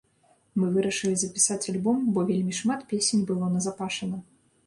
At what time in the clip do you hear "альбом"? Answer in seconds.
1.73-1.99